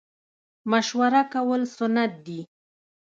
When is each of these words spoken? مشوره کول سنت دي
مشوره 0.71 1.21
کول 1.33 1.61
سنت 1.77 2.11
دي 2.25 2.39